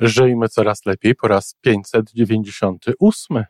Żyjmy 0.00 0.48
coraz 0.48 0.86
lepiej 0.86 1.14
po 1.14 1.28
raz 1.28 1.54
598. 1.60 3.44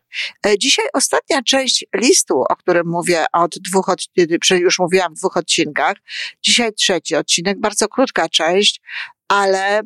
E, 0.47 0.59
dzisiaj 0.59 0.87
ostatnia 0.93 1.43
część 1.43 1.87
listu, 1.95 2.41
o 2.49 2.57
którym 2.57 2.87
mówię 2.87 3.25
od 3.33 3.59
dwóch, 3.59 3.87
już 4.50 4.79
mówiłam 4.79 5.15
w 5.15 5.19
dwóch 5.19 5.37
odcinkach. 5.37 5.95
Dzisiaj 6.42 6.73
trzeci 6.73 7.17
odcinek, 7.17 7.61
bardzo 7.61 7.89
krótka 7.89 8.29
część, 8.29 8.80
ale 9.29 9.80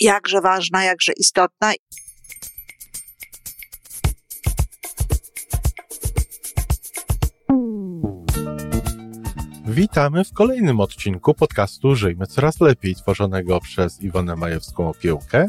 jakże 0.00 0.40
ważna, 0.40 0.84
jakże 0.84 1.12
istotna. 1.12 1.72
Witamy 9.66 10.24
w 10.24 10.32
kolejnym 10.32 10.80
odcinku 10.80 11.34
podcastu 11.34 11.94
Żyjmy 11.94 12.26
Coraz 12.26 12.60
Lepiej, 12.60 12.94
tworzonego 12.94 13.60
przez 13.60 14.02
Iwonę 14.02 14.34
Majewską-Opiełkę 14.34 15.48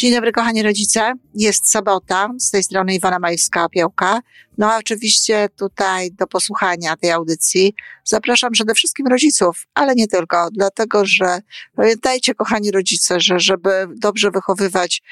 Dzień 0.00 0.14
dobry, 0.14 0.32
kochani 0.32 0.62
rodzice. 0.62 1.12
Jest 1.34 1.70
sobota, 1.70 2.28
z 2.38 2.50
tej 2.50 2.62
strony 2.62 2.94
Iwona 2.94 3.18
Majewska-Opiełka. 3.18 4.20
No 4.58 4.72
a 4.72 4.78
oczywiście 4.78 5.48
tutaj 5.56 6.12
do 6.12 6.26
posłuchania 6.26 6.96
tej 6.96 7.10
audycji 7.10 7.74
zapraszam 8.04 8.52
przede 8.52 8.74
wszystkim 8.74 9.06
rodziców, 9.06 9.66
ale 9.74 9.94
nie 9.94 10.06
tylko, 10.06 10.48
dlatego 10.52 11.06
że 11.06 11.40
pamiętajcie, 11.76 12.34
kochani 12.34 12.70
rodzice, 12.70 13.20
że 13.20 13.40
żeby 13.40 13.86
dobrze 13.96 14.30
wychowywać 14.30 15.02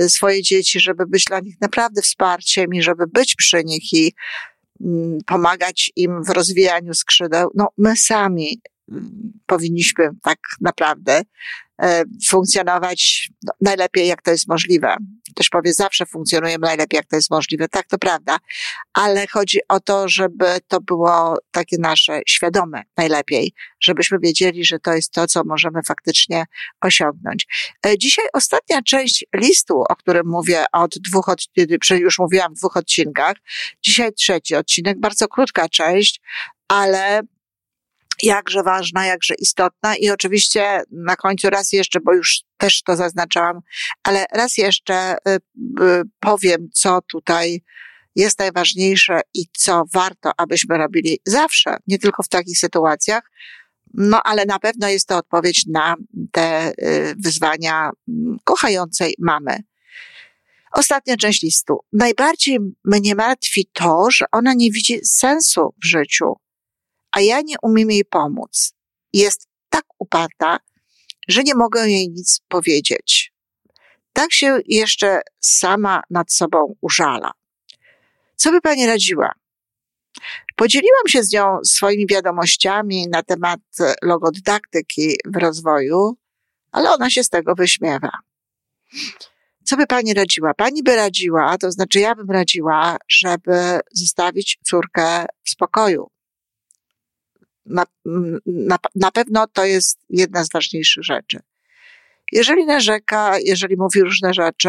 y, 0.00 0.10
swoje 0.10 0.42
dzieci, 0.42 0.80
żeby 0.80 1.06
być 1.06 1.24
dla 1.24 1.40
nich 1.40 1.54
naprawdę 1.60 2.02
wsparciem 2.02 2.74
i 2.74 2.82
żeby 2.82 3.06
być 3.06 3.34
przy 3.34 3.64
nich 3.64 3.92
i 3.92 4.12
mm, 4.80 5.18
pomagać 5.26 5.92
im 5.96 6.24
w 6.24 6.30
rozwijaniu 6.30 6.94
skrzydeł, 6.94 7.50
no 7.54 7.68
my 7.78 7.96
sami 7.96 8.60
mm, 8.88 9.32
powinniśmy 9.46 10.10
tak 10.22 10.38
naprawdę 10.60 11.22
funkcjonować 12.28 13.30
no, 13.42 13.52
najlepiej, 13.60 14.08
jak 14.08 14.22
to 14.22 14.30
jest 14.30 14.48
możliwe. 14.48 14.96
Też 15.34 15.48
powie, 15.48 15.72
zawsze 15.72 16.06
funkcjonujemy 16.06 16.66
najlepiej, 16.66 16.96
jak 16.96 17.06
to 17.06 17.16
jest 17.16 17.30
możliwe. 17.30 17.68
Tak, 17.68 17.86
to 17.86 17.98
prawda. 17.98 18.38
Ale 18.92 19.26
chodzi 19.26 19.58
o 19.68 19.80
to, 19.80 20.08
żeby 20.08 20.44
to 20.68 20.80
było 20.80 21.36
takie 21.50 21.76
nasze 21.78 22.20
świadome 22.28 22.82
najlepiej, 22.96 23.52
żebyśmy 23.80 24.18
wiedzieli, 24.18 24.64
że 24.64 24.78
to 24.78 24.92
jest 24.92 25.12
to, 25.12 25.26
co 25.26 25.42
możemy 25.44 25.82
faktycznie 25.82 26.44
osiągnąć. 26.80 27.46
E, 27.86 27.98
dzisiaj 27.98 28.24
ostatnia 28.32 28.82
część 28.82 29.24
listu, 29.34 29.82
o 29.88 29.96
którym 29.96 30.26
mówię 30.26 30.64
od 30.72 30.94
dwóch, 30.98 31.26
już 31.90 32.18
mówiłam 32.18 32.54
w 32.54 32.58
dwóch 32.58 32.76
odcinkach. 32.76 33.36
Dzisiaj 33.82 34.12
trzeci 34.12 34.54
odcinek, 34.54 35.00
bardzo 35.00 35.28
krótka 35.28 35.68
część, 35.68 36.20
ale 36.68 37.22
jakże 38.22 38.62
ważna, 38.62 39.06
jakże 39.06 39.34
istotna 39.34 39.96
i 39.96 40.10
oczywiście 40.10 40.82
na 40.90 41.16
końcu 41.16 41.50
raz 41.50 41.72
jeszcze, 41.72 42.00
bo 42.00 42.14
już 42.14 42.42
też 42.56 42.82
to 42.82 42.96
zaznaczałam, 42.96 43.60
ale 44.02 44.26
raz 44.32 44.56
jeszcze 44.56 45.14
y, 45.14 45.30
y, 45.30 46.02
powiem, 46.20 46.68
co 46.72 46.98
tutaj 47.12 47.62
jest 48.16 48.38
najważniejsze 48.38 49.20
i 49.34 49.44
co 49.56 49.84
warto, 49.92 50.32
abyśmy 50.36 50.78
robili 50.78 51.18
zawsze, 51.26 51.76
nie 51.86 51.98
tylko 51.98 52.22
w 52.22 52.28
takich 52.28 52.58
sytuacjach, 52.58 53.30
no 53.94 54.20
ale 54.24 54.44
na 54.44 54.58
pewno 54.58 54.88
jest 54.88 55.08
to 55.08 55.16
odpowiedź 55.16 55.66
na 55.66 55.96
te 56.32 56.70
y, 56.70 57.14
wyzwania 57.18 57.90
mm, 58.08 58.36
kochającej 58.44 59.14
mamy. 59.18 59.62
Ostatnia 60.72 61.16
część 61.16 61.42
listu. 61.42 61.78
Najbardziej 61.92 62.58
mnie 62.84 63.14
martwi 63.14 63.70
to, 63.72 64.10
że 64.10 64.24
ona 64.32 64.54
nie 64.54 64.70
widzi 64.70 65.00
sensu 65.04 65.74
w 65.82 65.86
życiu 65.86 66.34
a 67.18 67.20
ja 67.20 67.40
nie 67.40 67.56
umiem 67.62 67.90
jej 67.90 68.04
pomóc. 68.04 68.72
Jest 69.12 69.48
tak 69.68 69.84
uparta, 69.98 70.58
że 71.28 71.42
nie 71.42 71.54
mogę 71.54 71.88
jej 71.88 72.08
nic 72.10 72.40
powiedzieć. 72.48 73.32
Tak 74.12 74.32
się 74.32 74.58
jeszcze 74.66 75.20
sama 75.40 76.02
nad 76.10 76.32
sobą 76.32 76.74
użala. 76.80 77.32
Co 78.36 78.50
by 78.50 78.60
pani 78.60 78.86
radziła? 78.86 79.32
Podzieliłam 80.56 81.08
się 81.08 81.22
z 81.22 81.32
nią 81.32 81.58
swoimi 81.64 82.06
wiadomościami 82.06 83.08
na 83.08 83.22
temat 83.22 83.60
logodydaktyki 84.02 85.16
w 85.24 85.36
rozwoju, 85.36 86.16
ale 86.72 86.90
ona 86.90 87.10
się 87.10 87.24
z 87.24 87.28
tego 87.28 87.54
wyśmiewa. 87.54 88.10
Co 89.64 89.76
by 89.76 89.86
pani 89.86 90.14
radziła? 90.14 90.54
Pani 90.54 90.82
by 90.82 90.96
radziła, 90.96 91.58
to 91.58 91.72
znaczy 91.72 92.00
ja 92.00 92.14
bym 92.14 92.30
radziła, 92.30 92.96
żeby 93.08 93.80
zostawić 93.92 94.58
córkę 94.64 95.26
w 95.44 95.50
spokoju 95.50 96.10
na, 97.68 97.84
na, 98.46 98.76
na 98.94 99.10
pewno 99.10 99.46
to 99.46 99.64
jest 99.64 99.98
jedna 100.10 100.44
z 100.44 100.50
ważniejszych 100.52 101.04
rzeczy. 101.04 101.38
Jeżeli 102.32 102.66
narzeka, 102.66 103.38
jeżeli 103.38 103.76
mówi 103.76 104.00
różne 104.00 104.34
rzeczy, 104.34 104.68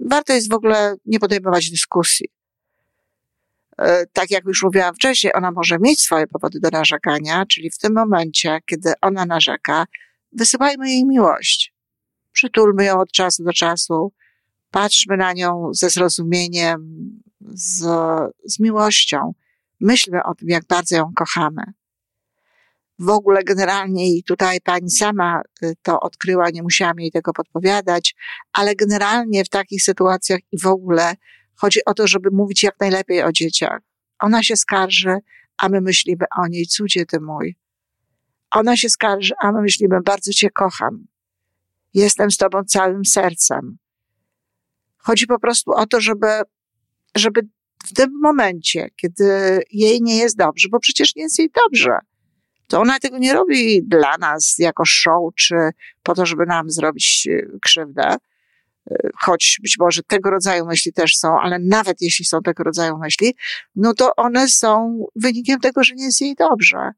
warto 0.00 0.32
jest 0.32 0.50
w 0.50 0.54
ogóle 0.54 0.96
nie 1.06 1.20
podejmować 1.20 1.70
dyskusji. 1.70 2.28
E, 3.78 4.06
tak 4.06 4.30
jak 4.30 4.44
już 4.44 4.62
mówiłam 4.62 4.94
wcześniej, 4.94 5.32
ona 5.36 5.50
może 5.50 5.78
mieć 5.80 6.00
swoje 6.00 6.26
powody 6.26 6.60
do 6.60 6.68
narzekania, 6.72 7.46
czyli 7.46 7.70
w 7.70 7.78
tym 7.78 7.94
momencie, 7.94 8.58
kiedy 8.66 8.92
ona 9.00 9.26
narzeka, 9.26 9.86
wysyłajmy 10.32 10.90
jej 10.90 11.06
miłość. 11.06 11.74
Przytulmy 12.32 12.84
ją 12.84 13.00
od 13.00 13.12
czasu 13.12 13.44
do 13.44 13.52
czasu, 13.52 14.12
patrzmy 14.70 15.16
na 15.16 15.32
nią 15.32 15.70
ze 15.72 15.90
zrozumieniem, 15.90 17.00
z, 17.40 17.84
z 18.44 18.60
miłością. 18.60 19.34
Myślmy 19.80 20.22
o 20.24 20.34
tym, 20.34 20.48
jak 20.48 20.64
bardzo 20.66 20.96
ją 20.96 21.12
kochamy 21.16 21.62
w 22.98 23.08
ogóle 23.08 23.44
generalnie 23.44 24.16
i 24.16 24.22
tutaj 24.22 24.60
pani 24.60 24.90
sama 24.90 25.42
y, 25.62 25.74
to 25.82 26.00
odkryła, 26.00 26.50
nie 26.50 26.62
musiałam 26.62 27.00
jej 27.00 27.10
tego 27.10 27.32
podpowiadać, 27.32 28.14
ale 28.52 28.74
generalnie 28.74 29.44
w 29.44 29.48
takich 29.48 29.82
sytuacjach 29.82 30.40
i 30.52 30.58
w 30.58 30.66
ogóle 30.66 31.14
chodzi 31.54 31.84
o 31.84 31.94
to, 31.94 32.06
żeby 32.06 32.30
mówić 32.32 32.62
jak 32.62 32.80
najlepiej 32.80 33.22
o 33.22 33.32
dzieciach. 33.32 33.78
Ona 34.18 34.42
się 34.42 34.56
skarży, 34.56 35.18
a 35.56 35.68
my 35.68 35.80
myślimy 35.80 36.24
o 36.38 36.46
niej, 36.46 36.66
cudzie 36.66 37.06
ty 37.06 37.20
mój. 37.20 37.56
Ona 38.50 38.76
się 38.76 38.88
skarży, 38.88 39.34
a 39.42 39.52
my 39.52 39.62
myślimy, 39.62 40.00
bardzo 40.04 40.32
cię 40.32 40.50
kocham. 40.50 41.06
Jestem 41.94 42.30
z 42.30 42.36
tobą 42.36 42.64
całym 42.64 43.04
sercem. 43.04 43.78
Chodzi 44.98 45.26
po 45.26 45.38
prostu 45.38 45.72
o 45.72 45.86
to, 45.86 46.00
żeby, 46.00 46.26
żeby 47.16 47.40
w 47.86 47.92
tym 47.92 48.10
momencie, 48.22 48.88
kiedy 48.96 49.60
jej 49.70 50.02
nie 50.02 50.16
jest 50.16 50.36
dobrze, 50.36 50.68
bo 50.68 50.80
przecież 50.80 51.16
nie 51.16 51.22
jest 51.22 51.38
jej 51.38 51.50
dobrze, 51.64 51.98
to 52.68 52.80
ona 52.80 52.98
tego 52.98 53.18
nie 53.18 53.34
robi 53.34 53.82
dla 53.82 54.16
nas 54.18 54.54
jako 54.58 54.84
show, 54.86 55.34
czy 55.34 55.54
po 56.02 56.14
to, 56.14 56.26
żeby 56.26 56.46
nam 56.46 56.70
zrobić 56.70 57.28
e, 57.30 57.58
krzywdę. 57.62 58.16
E, 58.90 59.08
choć 59.18 59.58
być 59.62 59.76
może 59.78 60.02
tego 60.02 60.30
rodzaju 60.30 60.66
myśli 60.66 60.92
też 60.92 61.16
są, 61.16 61.40
ale 61.40 61.58
nawet 61.58 62.00
jeśli 62.00 62.24
są 62.24 62.42
tego 62.42 62.64
rodzaju 62.64 62.98
myśli, 62.98 63.34
no 63.76 63.94
to 63.94 64.16
one 64.16 64.48
są 64.48 65.04
wynikiem 65.16 65.60
tego, 65.60 65.84
że 65.84 65.94
nie 65.94 66.04
jest 66.04 66.20
jej 66.20 66.34
dobrze. 66.34 66.90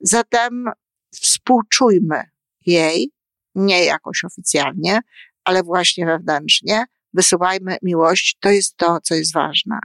Zatem 0.00 0.64
współczujmy 1.10 2.22
jej, 2.66 3.10
nie 3.54 3.84
jakoś 3.84 4.24
oficjalnie, 4.24 5.00
ale 5.44 5.62
właśnie 5.62 6.06
wewnętrznie. 6.06 6.84
Wysyłajmy 7.14 7.76
miłość, 7.82 8.36
to 8.40 8.50
jest 8.50 8.76
to, 8.76 8.98
co 9.02 9.14
jest 9.14 9.32
ważne. 9.32 9.78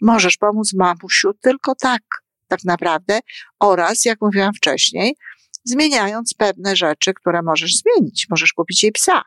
Możesz 0.00 0.36
pomóc 0.36 0.72
mamusiu 0.74 1.32
tylko 1.34 1.74
tak 1.74 2.02
tak 2.50 2.64
naprawdę, 2.64 3.20
oraz, 3.60 4.04
jak 4.04 4.20
mówiłam 4.20 4.54
wcześniej, 4.54 5.16
zmieniając 5.64 6.34
pewne 6.34 6.76
rzeczy, 6.76 7.14
które 7.14 7.42
możesz 7.42 7.76
zmienić. 7.76 8.26
Możesz 8.30 8.52
kupić 8.52 8.82
jej 8.82 8.92
psa. 8.92 9.22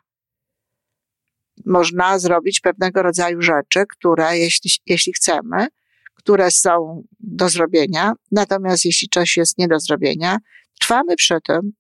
Można 1.66 2.20
zrobić 2.20 2.60
pewnego 2.60 3.04
rodzaju 3.04 3.42
rzeczy, 3.42 3.84
które, 3.90 4.38
jeśli, 4.38 4.72
jeśli 4.86 5.14
chcemy, 5.14 5.68
które 6.16 6.52
są 6.52 7.04
do 7.20 7.50
zrobienia, 7.50 8.14
natomiast 8.32 8.86
jeśli 8.86 9.10
coś 9.10 9.38
jest 9.38 9.58
nie 9.58 9.68
do 9.68 9.80
zrobienia, 9.80 10.38
trwamy 10.80 11.16
przy 11.16 11.38
tym. 11.48 11.74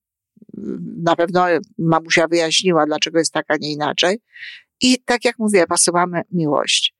Na 1.03 1.15
pewno 1.15 1.45
mamusia 1.77 2.27
wyjaśniła, 2.27 2.85
dlaczego 2.85 3.19
jest 3.19 3.33
tak, 3.33 3.45
a 3.47 3.57
nie 3.57 3.71
inaczej. 3.71 4.19
I 4.81 4.99
tak 5.05 5.25
jak 5.25 5.39
mówię, 5.39 5.67
pasowamy 5.67 6.21
miłość. 6.31 6.93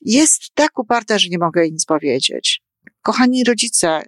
Jest 0.00 0.42
tak 0.54 0.78
uparta, 0.78 1.18
że 1.18 1.28
nie 1.28 1.38
mogę 1.38 1.70
nic 1.70 1.84
powiedzieć. 1.84 2.65
Kochani 3.06 3.44
rodzice, 3.44 4.02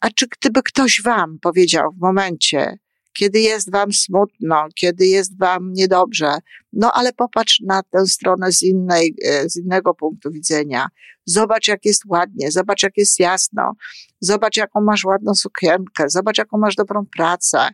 a 0.00 0.10
czy 0.10 0.26
gdyby 0.26 0.62
ktoś 0.62 1.00
wam 1.04 1.38
powiedział 1.38 1.92
w 1.92 2.00
momencie, 2.00 2.78
kiedy 3.12 3.40
jest 3.40 3.72
wam 3.72 3.92
smutno, 3.92 4.66
kiedy 4.74 5.06
jest 5.06 5.38
wam 5.38 5.72
niedobrze, 5.72 6.34
no 6.72 6.92
ale 6.92 7.12
popatrz 7.12 7.60
na 7.66 7.82
tę 7.82 8.06
stronę 8.06 8.52
z, 8.52 8.62
innej, 8.62 9.14
e, 9.24 9.48
z 9.48 9.56
innego 9.56 9.94
punktu 9.94 10.30
widzenia. 10.30 10.88
Zobacz, 11.26 11.68
jak 11.68 11.84
jest 11.84 12.02
ładnie, 12.06 12.50
zobacz, 12.50 12.82
jak 12.82 12.96
jest 12.96 13.18
jasno, 13.20 13.72
zobacz, 14.20 14.56
jaką 14.56 14.80
masz 14.80 15.04
ładną 15.04 15.34
sukienkę, 15.34 16.04
zobacz, 16.10 16.38
jaką 16.38 16.58
masz 16.58 16.74
dobrą 16.74 17.06
pracę. 17.16 17.68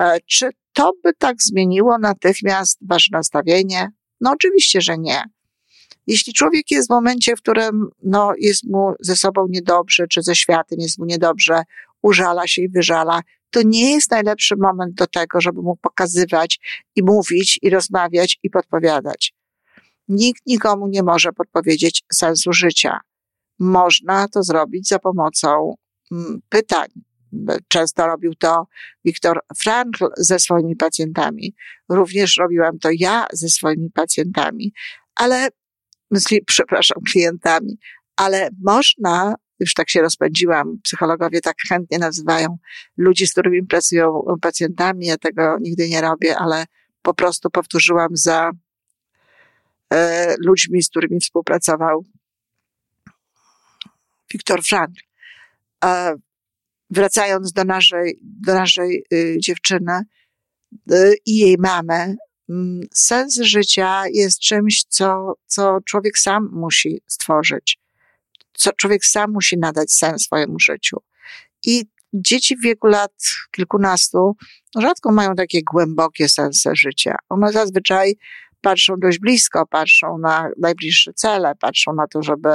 E, 0.00 0.18
czy 0.26 0.50
to 0.72 0.92
by 1.04 1.14
tak 1.14 1.42
zmieniło 1.42 1.98
natychmiast 1.98 2.78
wasze 2.88 3.08
nastawienie? 3.12 3.88
No 4.20 4.30
oczywiście, 4.30 4.80
że 4.80 4.98
nie. 4.98 5.22
Jeśli 6.08 6.32
człowiek 6.32 6.70
jest 6.70 6.88
w 6.88 6.90
momencie, 6.90 7.36
w 7.36 7.40
którym 7.40 7.88
no, 8.02 8.32
jest 8.38 8.64
mu 8.64 8.92
ze 9.00 9.16
sobą 9.16 9.46
niedobrze, 9.48 10.06
czy 10.06 10.22
ze 10.22 10.34
światem 10.34 10.78
jest 10.80 10.98
mu 10.98 11.04
niedobrze, 11.04 11.62
użala 12.02 12.46
się 12.46 12.62
i 12.62 12.68
wyżala, 12.68 13.20
to 13.50 13.60
nie 13.64 13.94
jest 13.94 14.10
najlepszy 14.10 14.56
moment 14.56 14.94
do 14.94 15.06
tego, 15.06 15.40
żeby 15.40 15.62
mu 15.62 15.76
pokazywać 15.76 16.60
i 16.96 17.02
mówić 17.02 17.58
i 17.62 17.70
rozmawiać 17.70 18.38
i 18.42 18.50
podpowiadać. 18.50 19.34
Nikt 20.08 20.46
nikomu 20.46 20.86
nie 20.86 21.02
może 21.02 21.32
podpowiedzieć 21.32 22.04
sensu 22.12 22.52
życia. 22.52 23.00
Można 23.58 24.28
to 24.28 24.42
zrobić 24.42 24.88
za 24.88 24.98
pomocą 24.98 25.74
mm, 26.12 26.40
pytań. 26.48 26.88
Często 27.68 28.06
robił 28.06 28.34
to 28.34 28.66
Viktor 29.04 29.40
Frankl 29.58 30.04
ze 30.16 30.38
swoimi 30.38 30.76
pacjentami. 30.76 31.54
Również 31.88 32.36
robiłam 32.36 32.78
to 32.78 32.88
ja 32.98 33.26
ze 33.32 33.48
swoimi 33.48 33.90
pacjentami, 33.90 34.72
ale, 35.14 35.48
przepraszam, 36.46 37.02
klientami, 37.12 37.78
ale 38.16 38.48
można 38.64 39.34
już 39.60 39.74
tak 39.74 39.90
się 39.90 40.02
rozpędziłam, 40.02 40.78
psychologowie 40.82 41.40
tak 41.40 41.56
chętnie 41.68 41.98
nazywają 41.98 42.58
ludzi, 42.96 43.26
z 43.26 43.32
którymi 43.32 43.66
pracują 43.66 44.22
pacjentami. 44.40 45.06
Ja 45.06 45.16
tego 45.16 45.58
nigdy 45.60 45.88
nie 45.88 46.00
robię, 46.00 46.38
ale 46.38 46.64
po 47.02 47.14
prostu 47.14 47.50
powtórzyłam 47.50 48.08
za 48.12 48.50
e, 49.92 50.34
ludźmi, 50.38 50.82
z 50.82 50.88
którymi 50.88 51.20
współpracował 51.20 52.04
Viktor 54.32 54.62
Frankl. 54.62 55.00
E, 55.84 56.14
wracając 56.90 57.52
do 57.52 57.64
naszej, 57.64 58.18
do 58.22 58.54
naszej 58.54 59.04
y, 59.12 59.36
dziewczyny 59.40 60.00
y, 60.92 61.16
i 61.26 61.36
jej 61.36 61.56
mamy, 61.58 62.16
sens 62.94 63.40
życia 63.40 64.02
jest 64.12 64.40
czymś, 64.40 64.84
co, 64.88 65.34
co 65.46 65.78
człowiek 65.86 66.18
sam 66.18 66.48
musi 66.52 67.02
stworzyć 67.06 67.78
co 68.58 68.72
człowiek 68.72 69.04
sam 69.04 69.32
musi 69.32 69.58
nadać 69.58 69.92
sens 69.92 70.22
swojemu 70.22 70.58
życiu. 70.58 70.96
I 71.66 71.84
dzieci 72.12 72.56
w 72.56 72.62
wieku 72.62 72.86
lat 72.86 73.12
kilkunastu 73.50 74.36
rzadko 74.78 75.12
mają 75.12 75.34
takie 75.34 75.62
głębokie 75.72 76.28
sensy 76.28 76.70
życia. 76.74 77.16
One 77.28 77.52
zazwyczaj 77.52 78.16
patrzą 78.60 78.94
dość 78.98 79.18
blisko, 79.18 79.66
patrzą 79.66 80.18
na 80.18 80.50
najbliższe 80.58 81.12
cele, 81.12 81.54
patrzą 81.60 81.92
na 81.94 82.06
to, 82.06 82.22
żeby 82.22 82.50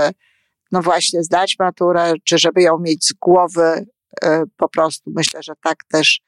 no 0.71 0.81
właśnie 0.81 1.23
zdać 1.23 1.55
maturę, 1.59 2.13
czy 2.23 2.37
żeby 2.37 2.61
ją 2.61 2.79
mieć 2.79 3.05
z 3.05 3.13
głowy 3.13 3.85
e, 4.21 4.43
po 4.57 4.69
prostu. 4.69 5.11
Myślę, 5.15 5.43
że 5.43 5.53
tak 5.63 5.77
też 5.89 6.21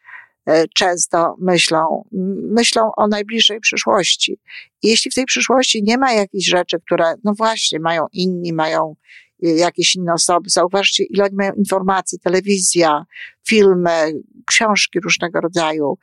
często 0.76 1.36
myślą, 1.40 2.10
myślą 2.52 2.92
o 2.98 3.08
najbliższej 3.08 3.60
przyszłości. 3.60 4.40
Jeśli 4.84 5.12
w 5.12 5.14
tej 5.14 5.26
przyszłości 5.26 5.84
nie 5.84 5.98
ma 5.98 6.14
jakichś 6.14 6.46
rzeczy, 6.46 6.78
które, 6.86 7.14
no 7.24 7.34
właśnie, 7.34 7.80
mają 7.80 8.06
inni, 8.14 8.54
mają 8.54 8.96
jakieś 9.40 9.96
inne 9.96 10.14
osoby. 10.14 10.50
Zauważcie, 10.50 11.04
ile 11.04 11.24
oni 11.24 11.36
mają 11.36 11.54
informacji, 11.54 12.20
telewizja, 12.20 13.06
filmy, 13.48 14.14
książki 14.46 15.00
różnego 15.00 15.42
rodzaju, 15.42 15.98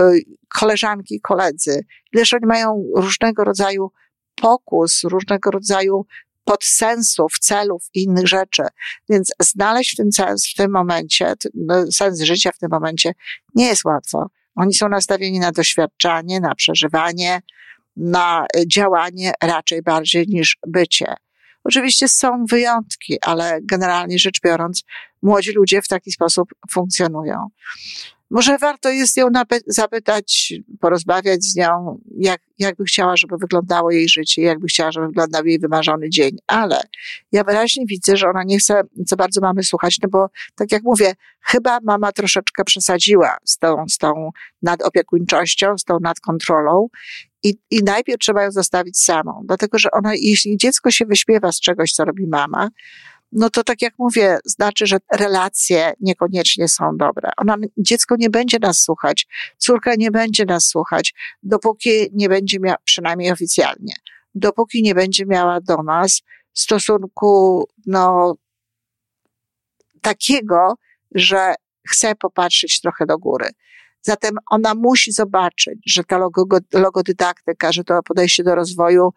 y, 0.00 0.20
koleżanki 0.48 1.14
i 1.14 1.20
koledzy. 1.20 1.84
Ileż 2.12 2.34
oni 2.34 2.46
mają 2.46 2.84
różnego 2.96 3.44
rodzaju 3.44 3.90
pokus, 4.34 5.04
różnego 5.04 5.50
rodzaju 5.50 6.06
podsensów, 6.46 7.38
celów 7.40 7.84
i 7.94 8.02
innych 8.02 8.28
rzeczy. 8.28 8.62
Więc 9.08 9.32
znaleźć 9.40 9.92
w 9.92 9.96
tym 9.96 10.12
sens 10.12 10.48
w 10.50 10.54
tym 10.54 10.70
momencie, 10.70 11.34
no, 11.54 11.92
sens 11.92 12.20
życia 12.20 12.50
w 12.52 12.58
tym 12.58 12.68
momencie 12.70 13.12
nie 13.54 13.66
jest 13.66 13.84
łatwo. 13.84 14.26
Oni 14.54 14.74
są 14.74 14.88
nastawieni 14.88 15.40
na 15.40 15.52
doświadczanie, 15.52 16.40
na 16.40 16.54
przeżywanie, 16.54 17.42
na 17.96 18.46
działanie 18.66 19.32
raczej 19.42 19.82
bardziej 19.82 20.26
niż 20.28 20.56
bycie. 20.66 21.14
Oczywiście 21.64 22.08
są 22.08 22.44
wyjątki, 22.44 23.18
ale 23.22 23.58
generalnie 23.62 24.18
rzecz 24.18 24.40
biorąc, 24.40 24.84
młodzi 25.22 25.52
ludzie 25.52 25.82
w 25.82 25.88
taki 25.88 26.12
sposób 26.12 26.48
funkcjonują. 26.70 27.48
Może 28.30 28.58
warto 28.58 28.88
jest 28.88 29.16
ją 29.16 29.28
zapytać, 29.66 30.54
porozmawiać 30.80 31.44
z 31.44 31.56
nią, 31.56 32.00
jak, 32.18 32.40
jak 32.58 32.76
by 32.76 32.84
chciała, 32.84 33.16
żeby 33.16 33.36
wyglądało 33.36 33.90
jej 33.90 34.08
życie, 34.08 34.42
jak 34.42 34.58
by 34.58 34.66
chciała, 34.66 34.92
żeby 34.92 35.06
wyglądał 35.06 35.46
jej 35.46 35.58
wymarzony 35.58 36.10
dzień. 36.10 36.36
Ale 36.46 36.82
ja 37.32 37.44
wyraźnie 37.44 37.86
widzę, 37.86 38.16
że 38.16 38.28
ona 38.28 38.44
nie 38.44 38.58
chce 38.58 38.82
co 39.06 39.16
bardzo 39.16 39.40
mamy 39.40 39.62
słuchać, 39.62 39.98
no 40.02 40.08
bo 40.08 40.28
tak 40.54 40.72
jak 40.72 40.82
mówię, 40.82 41.14
chyba 41.40 41.78
mama 41.82 42.12
troszeczkę 42.12 42.64
przesadziła 42.64 43.36
z 43.44 43.58
tą, 43.58 43.84
z 43.88 43.98
tą 43.98 44.30
nadopiekuńczością, 44.62 45.78
z 45.78 45.84
tą 45.84 46.00
nadkontrolą 46.00 46.88
i, 47.42 47.54
I 47.70 47.84
najpierw 47.84 48.18
trzeba 48.18 48.42
ją 48.42 48.50
zostawić 48.50 48.98
samą, 48.98 49.42
dlatego 49.44 49.78
że 49.78 49.90
ona, 49.90 50.14
jeśli 50.14 50.56
dziecko 50.56 50.90
się 50.90 51.06
wyśpiewa 51.06 51.52
z 51.52 51.60
czegoś, 51.60 51.92
co 51.92 52.04
robi 52.04 52.26
mama, 52.26 52.68
no 53.36 53.50
to 53.50 53.64
tak 53.64 53.82
jak 53.82 53.94
mówię, 53.98 54.38
znaczy, 54.44 54.86
że 54.86 54.98
relacje 55.12 55.92
niekoniecznie 56.00 56.68
są 56.68 56.96
dobre. 56.96 57.30
Ona, 57.36 57.56
dziecko 57.76 58.16
nie 58.18 58.30
będzie 58.30 58.58
nas 58.58 58.78
słuchać, 58.80 59.26
córka 59.58 59.94
nie 59.94 60.10
będzie 60.10 60.44
nas 60.44 60.66
słuchać, 60.66 61.14
dopóki 61.42 61.90
nie 62.12 62.28
będzie 62.28 62.60
miała, 62.60 62.76
przynajmniej 62.84 63.32
oficjalnie, 63.32 63.92
dopóki 64.34 64.82
nie 64.82 64.94
będzie 64.94 65.26
miała 65.26 65.60
do 65.60 65.82
nas 65.82 66.22
stosunku, 66.52 67.64
no, 67.86 68.34
takiego, 70.00 70.74
że 71.14 71.54
chce 71.88 72.14
popatrzeć 72.14 72.80
trochę 72.80 73.06
do 73.06 73.18
góry. 73.18 73.48
Zatem 74.02 74.36
ona 74.50 74.74
musi 74.74 75.12
zobaczyć, 75.12 75.78
że 75.86 76.04
ta 76.04 76.18
logodydaktyka, 76.72 77.72
że 77.72 77.84
to 77.84 78.02
podejście 78.02 78.44
do 78.44 78.54
rozwoju 78.54 79.10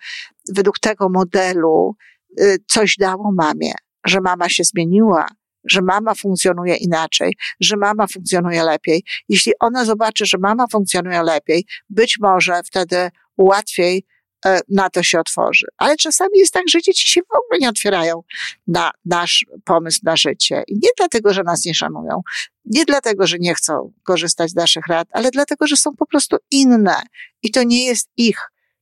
według 0.55 0.79
tego 0.79 1.09
modelu 1.09 1.95
y, 2.39 2.57
coś 2.67 2.95
dało 2.99 3.31
mamie, 3.31 3.73
że 4.05 4.21
mama 4.21 4.49
się 4.49 4.63
zmieniła, 4.63 5.27
że 5.65 5.81
mama 5.81 6.15
funkcjonuje 6.15 6.75
inaczej, 6.75 7.35
że 7.59 7.77
mama 7.77 8.07
funkcjonuje 8.07 8.63
lepiej. 8.63 9.03
Jeśli 9.29 9.53
ona 9.59 9.85
zobaczy, 9.85 10.25
że 10.25 10.37
mama 10.37 10.65
funkcjonuje 10.71 11.23
lepiej, 11.23 11.65
być 11.89 12.17
może 12.19 12.61
wtedy 12.63 13.09
łatwiej 13.37 14.05
E, 14.45 14.59
na 14.69 14.89
to 14.89 15.03
się 15.03 15.19
otworzy. 15.19 15.65
Ale 15.77 15.95
czasami 15.95 16.39
jest 16.39 16.53
tak, 16.53 16.63
że 16.69 16.81
dzieci 16.81 17.07
się 17.07 17.21
w 17.21 17.35
ogóle 17.35 17.59
nie 17.59 17.69
otwierają 17.69 18.23
na 18.67 18.91
nasz 19.05 19.45
pomysł 19.65 19.99
na 20.03 20.17
życie. 20.17 20.63
I 20.67 20.73
nie 20.73 20.89
dlatego, 20.97 21.33
że 21.33 21.43
nas 21.43 21.65
nie 21.65 21.73
szanują, 21.73 22.21
nie 22.65 22.85
dlatego, 22.85 23.27
że 23.27 23.37
nie 23.39 23.55
chcą 23.55 23.93
korzystać 24.03 24.49
z 24.49 24.55
naszych 24.55 24.87
rad, 24.87 25.07
ale 25.11 25.31
dlatego, 25.31 25.67
że 25.67 25.75
są 25.75 25.95
po 25.95 26.05
prostu 26.05 26.37
inne. 26.51 27.01
I 27.41 27.51
to 27.51 27.63
nie 27.63 27.85
jest 27.85 28.09
ich 28.17 28.39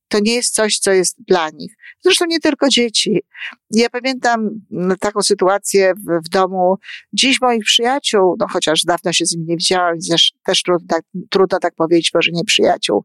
to 0.08 0.18
nie 0.22 0.34
jest 0.34 0.54
coś, 0.54 0.78
co 0.78 0.92
jest 0.92 1.16
dla 1.28 1.50
nich. 1.50 1.74
Zresztą 2.04 2.24
nie 2.28 2.40
tylko 2.40 2.68
dzieci. 2.68 3.22
Ja 3.70 3.90
pamiętam 3.90 4.50
mm, 4.72 4.96
taką 4.98 5.22
sytuację 5.22 5.94
w, 5.94 6.26
w 6.26 6.28
domu 6.28 6.76
dziś 7.12 7.40
moich 7.40 7.64
przyjaciół, 7.64 8.36
no 8.38 8.46
chociaż 8.50 8.82
dawno 8.82 9.12
się 9.12 9.26
z 9.26 9.32
nimi 9.32 9.46
nie 9.46 9.56
widziałam, 9.56 9.94
też, 10.10 10.32
też 10.44 10.62
trudno, 10.62 10.86
tak, 10.88 11.02
trudno 11.30 11.58
tak 11.58 11.74
powiedzieć, 11.74 12.10
może 12.14 12.30
nie 12.32 12.44
przyjaciół, 12.44 13.04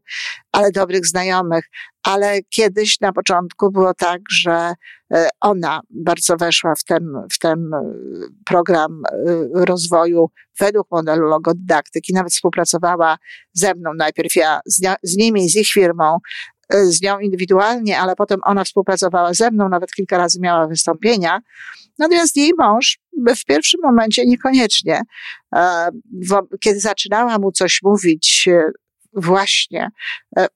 ale 0.52 0.70
dobrych 0.70 1.06
znajomych. 1.06 1.64
Ale 2.02 2.42
kiedyś 2.42 3.00
na 3.00 3.12
początku 3.12 3.70
było 3.70 3.94
tak, 3.94 4.20
że 4.30 4.74
e, 5.14 5.28
ona 5.40 5.80
bardzo 5.90 6.36
weszła 6.36 6.74
w 6.74 6.84
ten, 6.84 7.12
w 7.32 7.38
ten 7.38 7.74
e, 7.74 7.82
program 8.44 9.02
e, 9.04 9.64
rozwoju 9.64 10.30
według 10.60 10.90
modelu 10.90 11.26
logodydaktyki. 11.26 12.14
Nawet 12.14 12.32
współpracowała 12.32 13.18
ze 13.52 13.74
mną 13.74 13.90
najpierw 13.94 14.36
ja 14.36 14.60
z, 14.66 14.80
z 15.02 15.16
nimi, 15.16 15.48
z 15.48 15.56
ich 15.56 15.68
firmą, 15.68 16.18
z 16.72 17.02
nią 17.02 17.18
indywidualnie, 17.18 17.98
ale 17.98 18.16
potem 18.16 18.40
ona 18.44 18.64
współpracowała 18.64 19.34
ze 19.34 19.50
mną, 19.50 19.68
nawet 19.68 19.92
kilka 19.92 20.18
razy 20.18 20.40
miała 20.40 20.66
wystąpienia. 20.66 21.40
Natomiast 21.98 22.36
jej 22.36 22.52
mąż 22.58 22.98
w 23.36 23.44
pierwszym 23.44 23.80
momencie 23.82 24.26
niekoniecznie. 24.26 25.02
E, 25.54 25.88
kiedy 26.60 26.80
zaczynała 26.80 27.38
mu 27.38 27.52
coś 27.52 27.82
mówić, 27.82 28.48
e, 28.48 28.70
właśnie, 29.12 29.88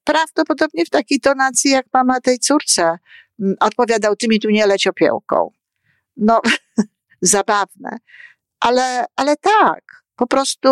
prawdopodobnie 0.05 0.85
w 0.85 0.91
takiej 0.91 1.21
tonacji, 1.21 1.71
jak 1.71 1.87
mama 1.93 2.21
tej 2.21 2.39
córce, 2.39 2.99
odpowiadał, 3.61 4.17
ty 4.17 4.29
mi 4.29 4.41
tu 4.41 4.51
nie 4.51 4.67
leć 4.67 4.87
opiełką. 4.87 5.51
No, 6.17 6.41
zabawne. 7.21 7.99
Ale, 8.61 9.05
ale 9.17 9.37
tak, 9.37 9.83
po 10.17 10.27
prostu 10.27 10.69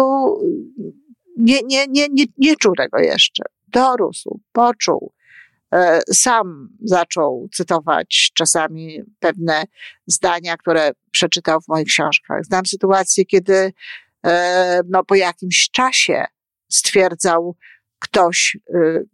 nie, 1.36 1.60
nie, 1.64 1.86
nie, 1.86 2.06
nie, 2.10 2.24
nie 2.38 2.56
czuł 2.56 2.74
tego 2.74 2.98
jeszcze. 2.98 3.42
Dorósł, 3.68 4.40
poczuł, 4.52 5.12
E, 5.12 5.15
sam 6.12 6.68
zaczął 6.84 7.48
cytować 7.54 8.30
czasami 8.34 9.02
pewne 9.18 9.64
zdania, 10.06 10.56
które 10.56 10.92
przeczytał 11.10 11.60
w 11.60 11.68
moich 11.68 11.86
książkach. 11.86 12.44
Znam 12.44 12.66
sytuację, 12.66 13.24
kiedy 13.24 13.72
e, 14.26 14.80
no, 14.88 15.04
po 15.04 15.14
jakimś 15.14 15.70
czasie 15.70 16.24
stwierdzał 16.68 17.56
ktoś, 17.98 18.56
y, 18.74 19.06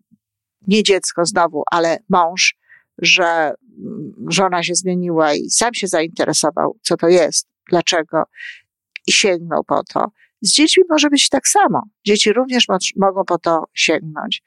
nie 0.67 0.83
dziecko 0.83 1.25
znowu, 1.25 1.63
ale 1.71 1.99
mąż, 2.09 2.57
że 2.99 3.25
mm, 3.25 4.13
żona 4.29 4.63
się 4.63 4.75
zmieniła 4.75 5.35
i 5.35 5.51
sam 5.51 5.75
się 5.75 5.87
zainteresował, 5.87 6.79
co 6.83 6.97
to 6.97 7.09
jest, 7.09 7.49
dlaczego 7.71 8.23
i 9.07 9.13
sięgnął 9.13 9.65
po 9.65 9.85
to. 9.85 10.07
Z 10.43 10.53
dziećmi 10.53 10.83
może 10.91 11.11
być 11.11 11.29
tak 11.29 11.49
samo. 11.49 11.83
Dzieci 12.07 12.33
również 12.33 12.69
mo 12.69 12.77
mogą 12.97 13.25
po 13.25 13.39
to 13.39 13.65
sięgnąć. 13.75 14.43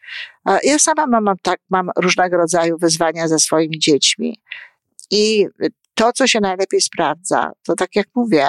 Ja 0.63 0.79
sama 0.79 1.07
mam, 1.07 1.23
mam, 1.23 1.35
tak, 1.41 1.59
mam 1.69 1.89
różnego 1.97 2.37
rodzaju 2.37 2.77
wyzwania 2.77 3.27
ze 3.27 3.39
swoimi 3.39 3.79
dziećmi. 3.79 4.41
I 5.11 5.47
to, 5.95 6.13
co 6.13 6.27
się 6.27 6.39
najlepiej 6.39 6.81
sprawdza, 6.81 7.51
to 7.63 7.75
tak 7.75 7.95
jak 7.95 8.07
mówię, 8.15 8.47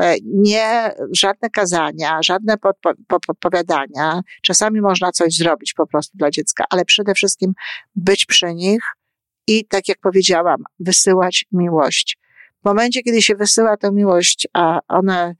e, 0.00 0.16
nie 0.24 0.90
żadne 1.12 1.50
kazania, 1.50 2.18
żadne 2.22 2.58
podpo, 2.58 2.90
podpowiadania. 3.26 4.20
Czasami 4.42 4.80
można 4.80 5.12
coś 5.12 5.34
zrobić 5.34 5.74
po 5.74 5.86
prostu 5.86 6.18
dla 6.18 6.30
dziecka, 6.30 6.64
ale 6.70 6.84
przede 6.84 7.14
wszystkim 7.14 7.52
być 7.96 8.26
przy 8.26 8.54
nich 8.54 8.80
i, 9.46 9.64
tak 9.64 9.88
jak 9.88 9.98
powiedziałam, 10.00 10.62
wysyłać 10.80 11.46
miłość. 11.52 12.18
W 12.62 12.64
momencie, 12.64 13.02
kiedy 13.02 13.22
się 13.22 13.34
wysyła 13.34 13.76
tę 13.76 13.92
miłość, 13.92 14.48
a 14.52 14.80
one 14.88 15.34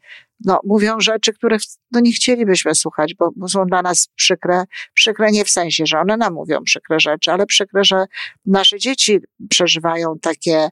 no, 0.45 0.61
mówią 0.65 1.01
rzeczy, 1.01 1.33
których 1.33 1.61
no, 1.93 2.01
nie 2.01 2.13
chcielibyśmy 2.13 2.75
słuchać, 2.75 3.15
bo, 3.15 3.31
bo 3.37 3.49
są 3.49 3.67
dla 3.67 3.83
nas 3.83 4.09
przykre, 4.15 4.65
przykre 4.95 5.31
nie 5.31 5.45
w 5.45 5.51
sensie, 5.51 5.87
że 5.87 6.01
one 6.01 6.17
nam 6.17 6.35
mówią 6.35 6.65
przykre 6.65 7.01
rzeczy, 7.01 7.33
ale 7.33 7.47
przykre, 7.47 7.85
że 7.85 8.05
nasze 8.47 8.79
dzieci 8.79 9.19
przeżywają 9.51 10.19
takie 10.23 10.69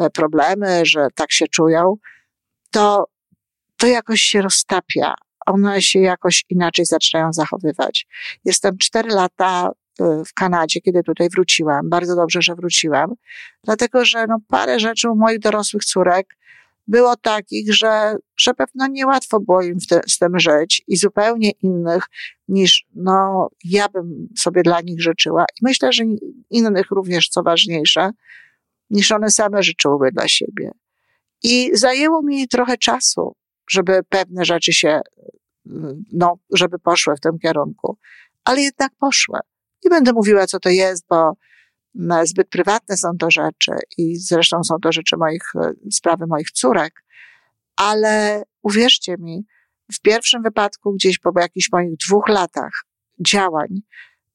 e, 0.00 0.10
problemy, 0.10 0.86
że 0.86 1.08
tak 1.14 1.32
się 1.32 1.46
czują, 1.48 1.96
to, 2.70 3.04
to 3.76 3.86
jakoś 3.86 4.20
się 4.20 4.42
roztapia. 4.42 5.14
One 5.46 5.82
się 5.82 5.98
jakoś 5.98 6.44
inaczej 6.48 6.84
zaczynają 6.84 7.32
zachowywać. 7.32 8.06
Jestem 8.44 8.78
cztery 8.78 9.08
lata 9.08 9.70
e, 10.00 10.24
w 10.24 10.34
Kanadzie, 10.34 10.80
kiedy 10.80 11.02
tutaj 11.02 11.28
wróciłam. 11.28 11.88
Bardzo 11.88 12.16
dobrze, 12.16 12.42
że 12.42 12.54
wróciłam, 12.54 13.14
dlatego 13.64 14.04
że 14.04 14.26
no, 14.26 14.38
parę 14.48 14.80
rzeczy 14.80 15.10
u 15.10 15.16
moich 15.16 15.38
dorosłych 15.38 15.84
córek 15.84 16.38
było 16.88 17.16
takich, 17.16 17.74
że, 17.74 18.14
że 18.36 18.54
pewno 18.54 18.86
niełatwo 18.86 19.40
było 19.40 19.62
im 19.62 19.78
te, 19.88 20.00
z 20.08 20.18
tym 20.18 20.38
żyć 20.38 20.82
i 20.86 20.96
zupełnie 20.96 21.50
innych 21.50 22.04
niż 22.48 22.86
no, 22.94 23.48
ja 23.64 23.88
bym 23.88 24.28
sobie 24.38 24.62
dla 24.62 24.80
nich 24.80 25.02
życzyła. 25.02 25.44
I 25.44 25.60
myślę, 25.62 25.92
że 25.92 26.04
innych 26.50 26.90
również, 26.90 27.28
co 27.28 27.42
ważniejsze, 27.42 28.10
niż 28.90 29.12
one 29.12 29.30
same 29.30 29.62
życzyłyby 29.62 30.10
dla 30.12 30.28
siebie. 30.28 30.70
I 31.42 31.70
zajęło 31.72 32.22
mi 32.22 32.48
trochę 32.48 32.76
czasu, 32.76 33.36
żeby 33.70 34.00
pewne 34.08 34.44
rzeczy 34.44 34.72
się, 34.72 35.00
no, 36.12 36.38
żeby 36.54 36.78
poszły 36.78 37.16
w 37.16 37.20
tym 37.20 37.38
kierunku. 37.38 37.98
Ale 38.44 38.60
jednak 38.60 38.92
poszły. 39.00 39.38
Nie 39.84 39.90
będę 39.90 40.12
mówiła, 40.12 40.46
co 40.46 40.60
to 40.60 40.68
jest, 40.68 41.06
bo 41.08 41.32
zbyt 42.24 42.48
prywatne 42.48 42.96
są 42.96 43.08
to 43.18 43.30
rzeczy 43.30 43.72
i 43.98 44.16
zresztą 44.16 44.64
są 44.64 44.74
to 44.82 44.92
rzeczy 44.92 45.16
moich, 45.16 45.42
e, 45.54 45.72
sprawy 45.92 46.26
moich 46.26 46.50
córek, 46.50 47.04
ale 47.76 48.42
uwierzcie 48.62 49.16
mi, 49.18 49.46
w 49.92 50.00
pierwszym 50.00 50.42
wypadku, 50.42 50.92
gdzieś 50.92 51.18
po 51.18 51.40
jakichś 51.40 51.72
moich 51.72 51.96
dwóch 51.96 52.28
latach 52.28 52.72
działań 53.26 53.68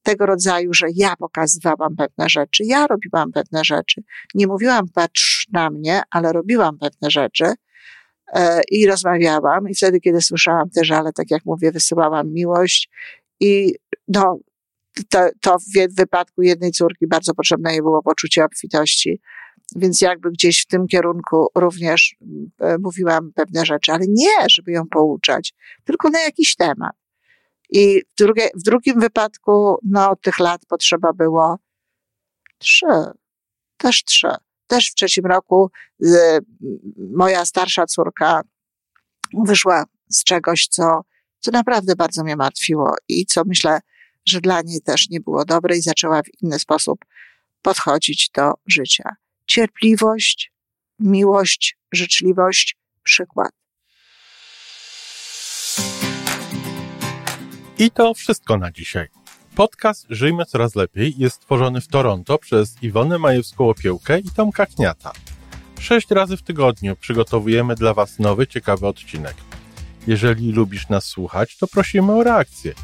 tego 0.03 0.25
rodzaju, 0.25 0.73
że 0.73 0.87
ja 0.95 1.15
pokazywałam 1.15 1.95
pewne 1.95 2.29
rzeczy, 2.29 2.63
ja 2.63 2.87
robiłam 2.87 3.31
pewne 3.31 3.63
rzeczy. 3.65 4.03
Nie 4.33 4.47
mówiłam 4.47 4.89
patrz 4.93 5.47
na 5.53 5.69
mnie, 5.69 6.01
ale 6.11 6.33
robiłam 6.33 6.77
pewne 6.77 7.11
rzeczy 7.11 7.45
e, 8.33 8.61
i 8.71 8.87
rozmawiałam 8.87 9.69
i 9.69 9.75
wtedy, 9.75 9.99
kiedy 9.99 10.21
słyszałam 10.21 10.69
też, 10.69 10.91
ale 10.91 11.13
tak 11.13 11.31
jak 11.31 11.45
mówię, 11.45 11.71
wysyłałam 11.71 12.33
miłość 12.33 12.89
i 13.39 13.75
no, 14.07 14.39
to, 15.09 15.29
to 15.41 15.57
w 15.57 15.95
wypadku 15.95 16.41
jednej 16.41 16.71
córki 16.71 17.07
bardzo 17.07 17.33
potrzebne 17.33 17.71
jej 17.71 17.81
było 17.81 18.03
poczucie 18.03 18.45
obfitości. 18.45 19.21
Więc 19.75 20.01
jakby 20.01 20.31
gdzieś 20.31 20.61
w 20.61 20.67
tym 20.67 20.87
kierunku 20.87 21.47
również 21.55 22.15
e, 22.59 22.77
mówiłam 22.77 23.31
pewne 23.35 23.65
rzeczy, 23.65 23.91
ale 23.91 24.05
nie, 24.07 24.49
żeby 24.49 24.71
ją 24.71 24.83
pouczać, 24.91 25.53
tylko 25.83 26.09
na 26.09 26.21
jakiś 26.21 26.55
temat. 26.55 26.95
I 27.69 28.01
w, 28.01 28.17
drugie, 28.17 28.49
w 28.55 28.63
drugim 28.63 28.99
wypadku, 28.99 29.77
no, 29.83 30.15
tych 30.15 30.39
lat 30.39 30.61
potrzeba 30.65 31.13
było 31.13 31.57
trzy, 32.57 32.85
też 33.77 34.03
trzy. 34.03 34.27
Też 34.67 34.91
w 34.91 34.95
trzecim 34.95 35.25
roku 35.25 35.71
y, 36.05 36.09
moja 37.15 37.45
starsza 37.45 37.85
córka 37.85 38.41
wyszła 39.45 39.85
z 40.09 40.23
czegoś, 40.23 40.67
co, 40.67 41.01
co 41.39 41.51
naprawdę 41.51 41.95
bardzo 41.95 42.23
mnie 42.23 42.35
martwiło 42.35 42.95
i 43.07 43.25
co 43.25 43.41
myślę, 43.45 43.79
że 44.25 44.41
dla 44.41 44.61
niej 44.61 44.81
też 44.81 45.09
nie 45.09 45.19
było 45.19 45.45
dobre 45.45 45.77
i 45.77 45.81
zaczęła 45.81 46.21
w 46.23 46.41
inny 46.41 46.59
sposób 46.59 46.99
podchodzić 47.61 48.29
do 48.35 48.53
życia. 48.67 49.15
Cierpliwość, 49.47 50.51
miłość, 50.99 51.77
życzliwość, 51.91 52.77
przykład. 53.03 53.51
I 57.79 57.91
to 57.91 58.13
wszystko 58.13 58.57
na 58.57 58.71
dzisiaj. 58.71 59.07
Podcast 59.55 60.05
Żyjmy 60.09 60.45
Coraz 60.45 60.75
Lepiej 60.75 61.13
jest 61.17 61.35
stworzony 61.35 61.81
w 61.81 61.87
Toronto 61.87 62.37
przez 62.37 62.83
Iwonę 62.83 63.15
Majewską-Opiełkę 63.15 64.19
i 64.25 64.31
Tomka 64.35 64.65
Kniata. 64.65 65.11
Sześć 65.79 66.11
razy 66.11 66.37
w 66.37 66.41
tygodniu 66.41 66.95
przygotowujemy 66.95 67.75
dla 67.75 67.93
Was 67.93 68.19
nowy, 68.19 68.47
ciekawy 68.47 68.87
odcinek. 68.87 69.35
Jeżeli 70.07 70.51
lubisz 70.51 70.89
nas 70.89 71.05
słuchać, 71.05 71.57
to 71.57 71.67
prosimy 71.67 72.13
o 72.13 72.23
reakcję– 72.23 72.73